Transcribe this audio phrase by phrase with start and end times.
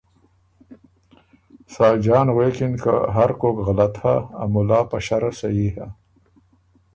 [1.75, 5.87] ساجان غوېکِن که ”هرکوک غلط هۀ، ا مُلا په شرع صحیح هۀ“۔